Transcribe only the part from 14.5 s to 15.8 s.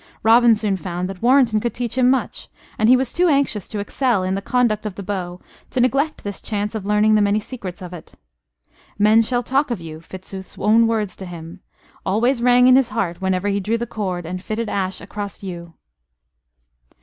ash across yew.